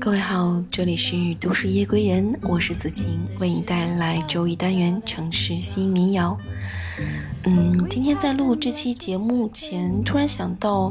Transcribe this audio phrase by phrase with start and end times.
[0.00, 6.34] 各位好，这里是都市夜归人，我是子晴，为你带来周一单元城市新民谣。
[7.44, 10.90] 嗯，今天在录这期节目前，突然想到，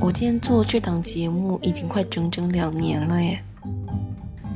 [0.00, 3.44] 我今天做这档节目已经快整整两年了耶，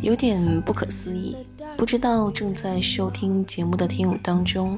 [0.01, 1.37] 有点不可思议。
[1.77, 4.77] 不知道正在收听节目的听友当中，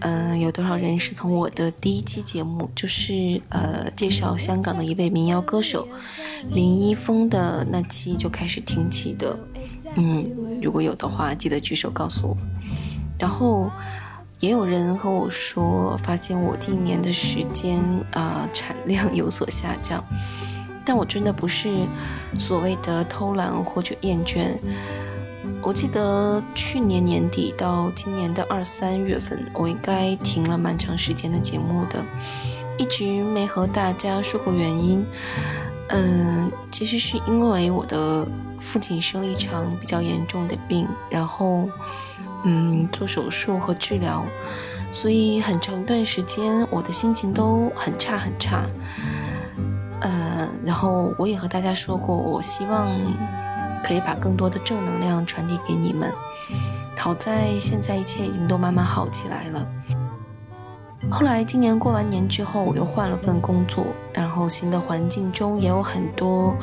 [0.00, 5.86] 呃，有多少人是从我的第一期节目，就是呃介绍香港的一位民谣歌手
[6.50, 9.38] 林一峰的那期就开始听起的？
[9.94, 10.24] 嗯，
[10.62, 12.36] 如果有的话，记得举手告诉我。
[13.18, 13.70] 然后。
[14.38, 17.80] 也有人和我说，发现我近年的时间
[18.12, 20.04] 啊产量有所下降，
[20.84, 21.70] 但我真的不是
[22.38, 24.48] 所谓的偷懒或者厌倦。
[25.66, 32.04] 我记得去年年底到今年的二三月份，我应该停了蛮长时间的节目的，
[32.78, 35.04] 一直没和大家说过原因。
[35.88, 38.24] 嗯，其实是因为我的
[38.60, 41.68] 父亲生了一场比较严重的病，然后。
[42.48, 44.24] 嗯，做手术和治疗，
[44.92, 48.64] 所以很长一段时间我的心情都很差很差。
[50.00, 52.88] 呃，然后我也和大家说过，我希望
[53.86, 56.12] 可以把更多的正能量传递给你们。
[56.98, 59.64] 好在现在一切已经都慢慢好起来了。
[61.08, 66.56] 后来今年过完年之后，我又换了份工作，然后新的环境中也有很多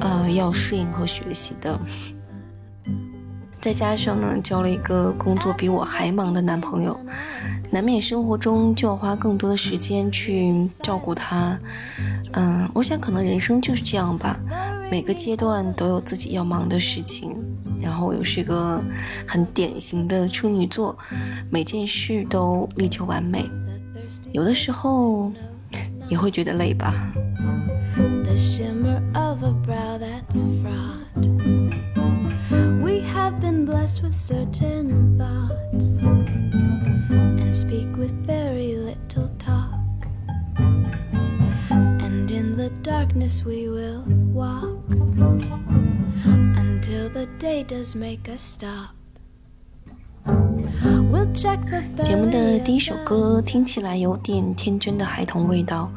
[0.00, 1.78] 呃要适应和学习的。
[3.60, 6.98] 再加上呢，交了一个工作比我还忙的男朋友，
[7.70, 11.56] 难免生活中就要花更多的时间去照顾他。
[12.32, 14.36] 嗯，我想可能人生就是这样吧，
[14.90, 17.36] 每个阶段都有自己要忙的事情。
[17.80, 18.82] 然后我又是个
[19.26, 20.96] 很典型的处女座，
[21.50, 23.48] 每件事都力求完美，
[24.32, 25.30] 有的时候
[26.08, 26.92] 也会觉得累吧。
[43.08, 44.02] Darkness we will
[44.34, 44.68] walk
[46.56, 48.90] until the day does make us stop.
[52.02, 55.90] 节目的第一首歌听起来有点天真的孩童味道，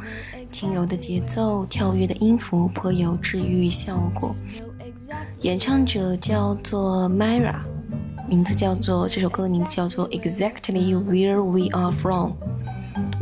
[0.52, 4.34] 轻柔的节奏，跳跃的音符，颇有治愈效果。
[5.42, 7.56] 演唱者叫做 Myra，
[8.30, 12.34] 名字叫做这首歌的名字叫做 Exactly Where We Are From。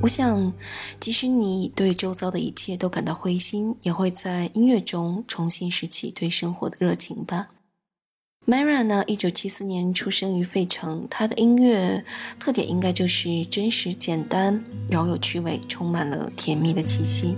[0.02, 0.54] 我想，
[1.00, 7.50] 即使你对周遭的一切都感到灰心，也会在音乐中重新拾起对生活的热情吧。
[8.48, 12.04] Mara 呢，一九七四年出生于费城，她的音乐
[12.40, 17.36] 特点应该就是真实、简单、饶有趣味，充满了甜蜜的气息。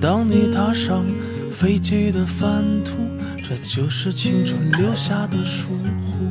[0.00, 1.04] 当你踏上
[1.52, 5.68] 飞机的返途，这就是青春留下的疏
[6.00, 6.30] 忽。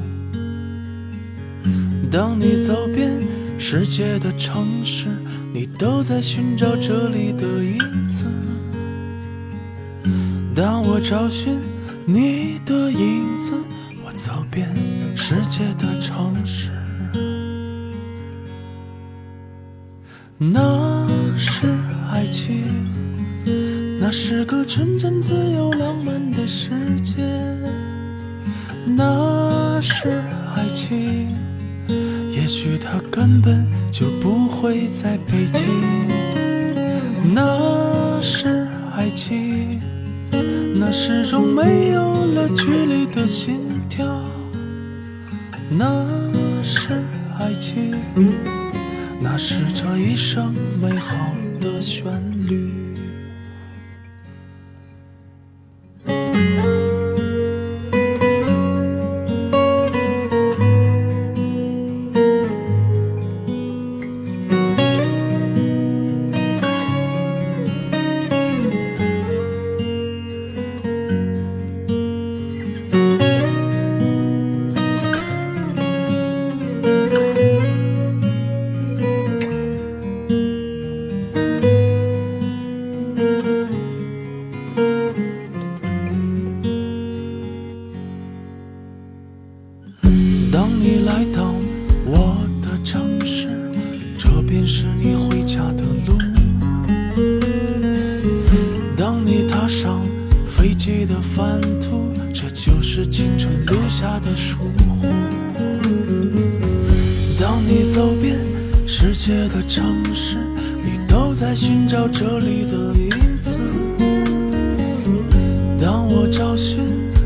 [2.10, 3.12] 当你走遍
[3.60, 5.08] 世界的城市，
[5.54, 7.78] 你都在寻找这里的影
[8.08, 8.24] 子。
[10.56, 11.60] 当我找寻
[12.06, 13.52] 你的影子，
[14.06, 14.74] 我走遍
[15.14, 16.72] 世界的城市，
[20.38, 21.06] 那
[21.38, 21.68] 是
[22.10, 22.64] 爱情。
[24.08, 26.70] 那是个纯真、自由、浪漫的世
[27.04, 27.26] 界，
[28.86, 30.24] 那是
[30.56, 31.36] 爱情。
[32.32, 35.68] 也许它根本就不会在北京。
[37.36, 39.78] 那是爱情，
[40.80, 43.60] 那始终没有了距离的心
[43.90, 44.08] 跳。
[45.70, 46.06] 那
[46.64, 46.94] 是
[47.38, 47.94] 爱情，
[49.20, 51.14] 那是这一生美好
[51.60, 52.10] 的旋
[52.48, 52.72] 律。
[100.88, 105.06] 飞机的帆途，这就是青春留下的疏忽。
[107.38, 108.40] 当你走遍
[108.88, 109.84] 世界的城
[110.16, 110.38] 市，
[110.82, 113.10] 你都在寻找这里的影
[113.42, 113.58] 子。
[115.78, 116.80] 当我找寻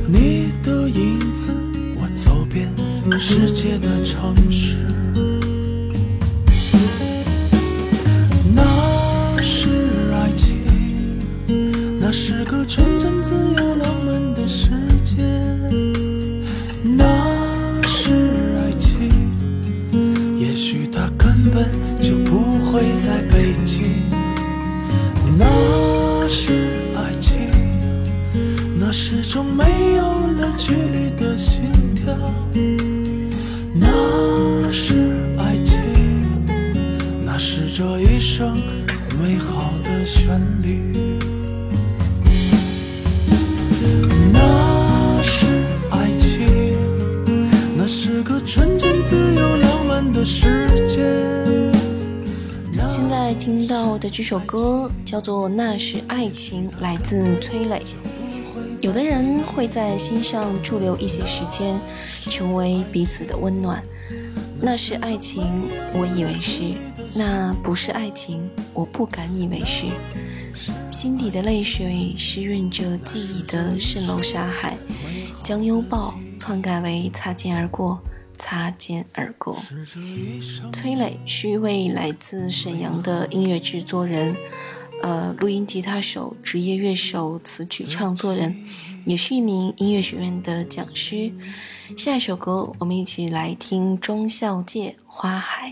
[0.07, 1.51] 你的影子，
[1.97, 2.67] 我走遍
[3.19, 4.75] 世界的城市。
[8.55, 9.69] 那是
[10.13, 10.57] 爱情，
[11.99, 12.99] 那是个纯
[53.51, 57.81] 听到的这首歌叫做《那是爱情》，来自崔磊。
[58.79, 61.77] 有的人会在心上驻留一些时间，
[62.29, 63.83] 成为彼此的温暖。
[64.61, 65.43] 那是爱情，
[65.93, 66.77] 我以为是；
[67.13, 69.87] 那不是爱情，我不敢以为是。
[70.89, 74.77] 心底的泪水湿润着记忆的蜃楼沙海，
[75.43, 77.99] 将拥抱篡改为擦肩而过，
[78.41, 79.61] 擦肩而过。
[80.73, 84.35] 崔磊是一位来自沈阳的音乐制作人，
[85.03, 88.65] 呃，录音吉他手、职业乐手、词曲创作人，
[89.05, 91.31] 也是一名音乐学院的讲师。
[91.95, 95.69] 下一首歌，我们一起来听忠孝界《花海》。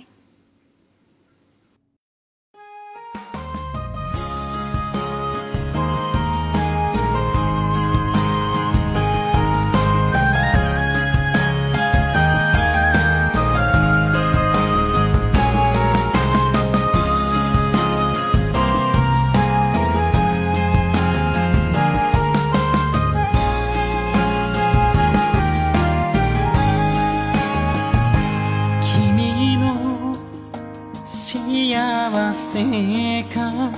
[32.50, 33.72] 幸せか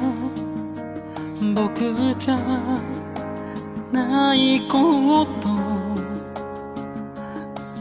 [1.53, 2.38] 僕じゃ
[3.91, 5.50] ないこと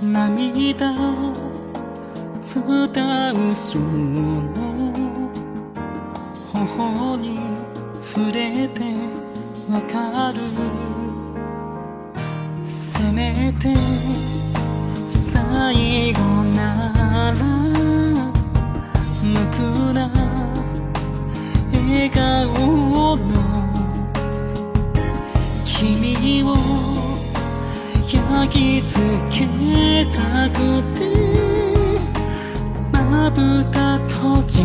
[0.04, 0.92] 涙
[2.42, 4.42] 伝うその
[6.52, 7.38] 頬に
[8.04, 8.82] 触れて
[9.70, 10.40] わかる
[12.66, 13.76] せめて
[15.32, 16.20] 最後
[16.52, 17.44] なら
[19.22, 19.79] 無
[28.50, 29.46] き付け
[30.06, 31.06] たくて
[32.92, 34.64] まぶた閉じ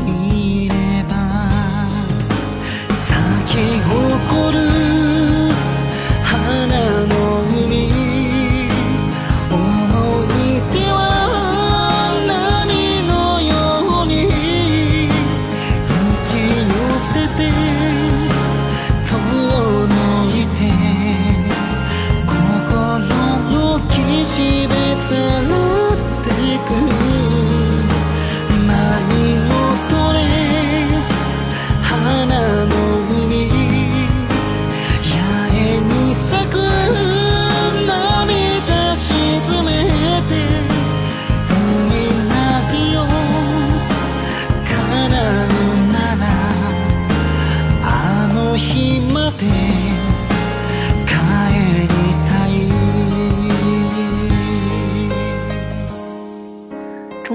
[0.67, 1.13] れば
[2.89, 4.64] 咲き誇る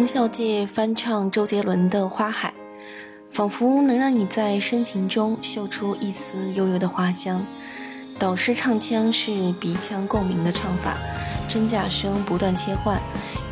[0.01, 2.49] 钟孝介翻唱周杰伦的《花海》，
[3.29, 7.45] 仿佛能让你在深情中嗅出一丝悠悠的花香。
[8.19, 10.97] 导师唱腔是鼻腔共鸣的唱法，
[11.47, 12.99] 真假声不断切换，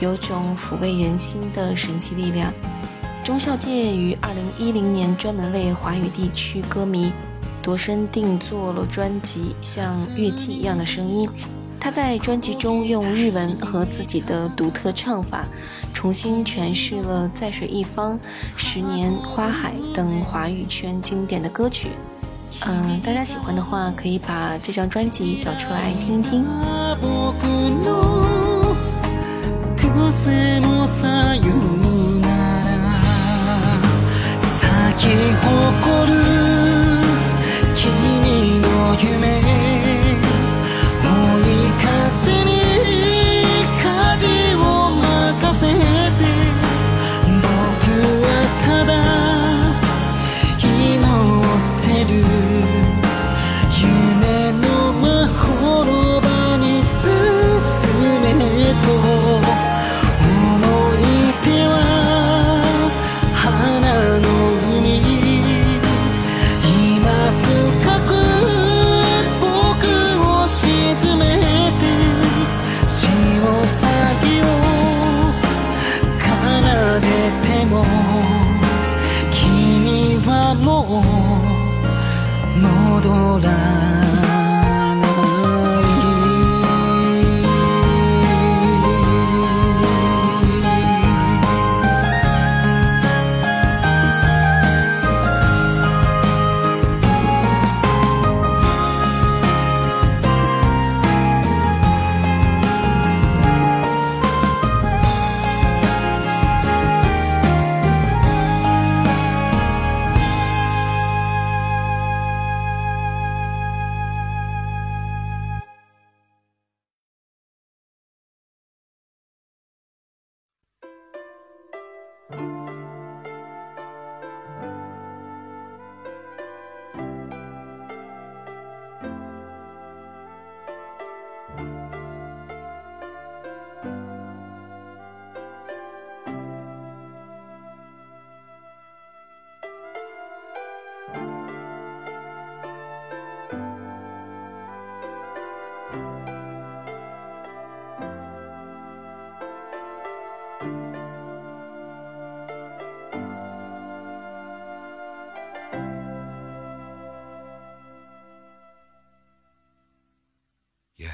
[0.00, 2.50] 有种抚慰人心的神奇力量。
[3.22, 4.16] 钟孝界于
[4.58, 7.12] 2010年专门为华语地区歌迷
[7.62, 11.28] 度身定做了专辑《像乐器一样的声音》。
[11.80, 15.46] 他在专辑中用日文和自己的独特唱法
[15.94, 18.18] 重新诠释了在水一方
[18.56, 21.90] 十年花海等华语圈经典的歌曲。
[22.66, 26.44] 嗯大家喜欢的话可以把这张专辑找出来听听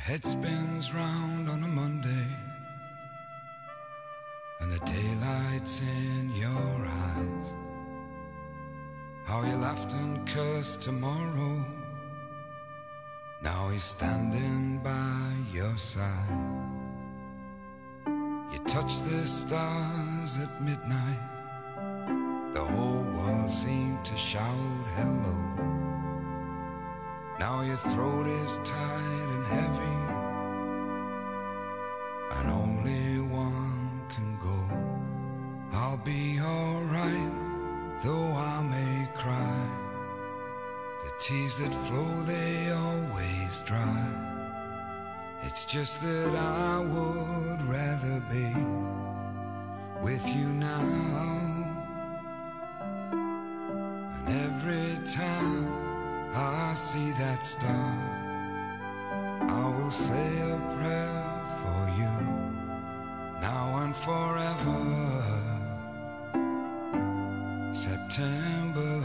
[0.04, 2.26] head spins round on a Monday,
[4.60, 7.48] and the daylight's in your eyes.
[9.24, 11.64] How you laughed and cursed tomorrow.
[13.42, 16.36] Now he's standing by your side.
[18.52, 21.24] You touch the stars at midnight.
[22.52, 25.54] The whole world seemed to shout hello.
[27.38, 29.93] Now your throat is tight and heavy,
[41.58, 44.08] That flow, they always dry.
[45.42, 48.52] It's just that I would rather be
[50.02, 50.82] with you now.
[54.16, 55.72] And every time
[56.34, 57.98] I see that star,
[59.48, 62.14] I will say a prayer for you
[63.40, 64.80] now and forever.
[67.72, 69.00] September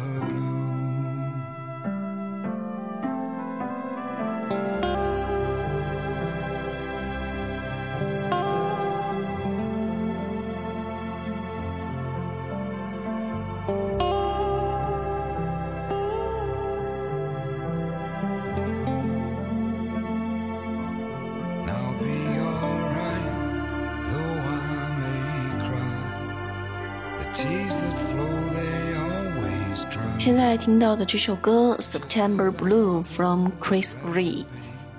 [30.30, 34.46] 现在听到的这首歌《September Blue》from Chris Rea，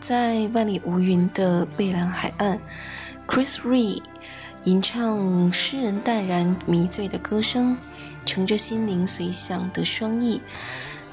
[0.00, 2.58] 在万里无云的蔚蓝海岸
[3.28, 4.02] ，Chris Rea
[4.64, 7.76] 吟唱诗人淡然迷醉的歌声，
[8.26, 10.42] 乘着心灵随想的双翼，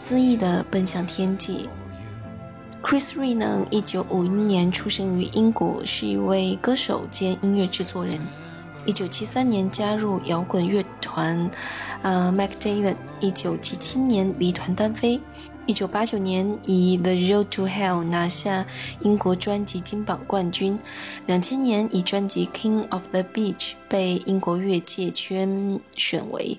[0.10, 1.70] 恣意地奔向天际。
[2.82, 8.20] Chris Rea 呢，一九五一年出生于英国，是一位歌手兼音乐制作人。
[8.88, 11.52] 一九七三年加入摇滚乐团，
[12.04, 12.96] 呃 Mac Dylan。
[13.20, 15.20] 一九七七年离团单飞。
[15.66, 18.66] 一九八九年以《The Road to Hell》拿下
[19.02, 20.80] 英国专辑金榜冠军。
[21.26, 26.58] 两千年以专辑《King of the Beach》被英国乐界圈选为，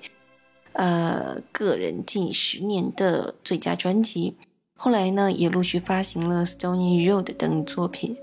[0.72, 4.36] 呃，个人近十年的最佳专辑。
[4.76, 8.14] 后来呢，也陆续发行了《Stony Road》等作品。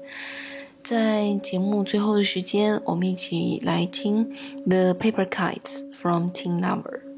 [0.86, 4.24] 在节目最后的时间，我们一起来听
[4.70, 7.15] 《The Paper Kites》from Teen Lover。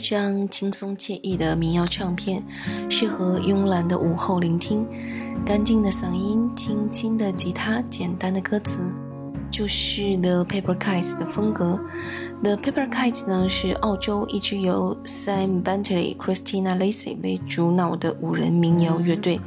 [0.00, 2.42] 这张轻松惬意的民谣唱片，
[2.88, 4.86] 适合慵懒的午后聆听。
[5.44, 8.78] 干净的嗓音，轻轻的吉他，简单的歌词，
[9.50, 11.78] 就是 The Paper Kites 的风格。
[12.42, 19.38] The Paper Kites 呢是澳洲一支由 Sam Bentley、Christina Lacy 为主脑的五人民谣乐队。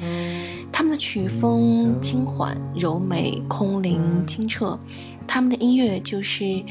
[0.73, 4.77] 他们的曲风轻缓、柔美、空灵、清澈。
[5.27, 6.61] 他们的音乐就是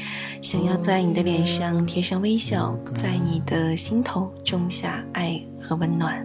[0.41, 6.23] 想要在你的脸上贴上微笑，在你的心头种下爱和温暖。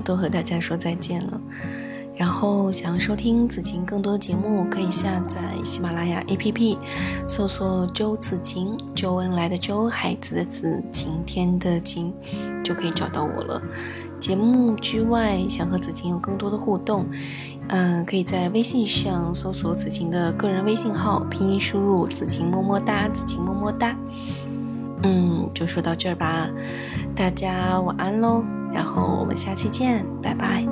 [0.00, 1.40] 不多和大家说再见了。
[2.16, 6.76] 然后想要收听子晴更多节目，可以下载喜马拉雅 APP，
[7.26, 12.12] 搜索“周子晴”，周恩来的周，孩子的子，晴天的晴，
[12.62, 13.62] 就可以找到我了。
[14.18, 17.06] 节目之外，想和子晴有更多的互动，
[17.68, 23.96] 嗯、可以在微信上搜索子晴的个人微信号，拼音输入“子晴么么哒”，子晴么么哒。
[25.04, 26.50] 嗯，就说到这儿吧，
[27.16, 30.64] 大家晚安喽，然后我们下期见，拜拜。